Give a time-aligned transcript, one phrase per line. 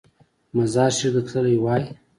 [0.55, 1.83] مزار شریف ته تللی وای.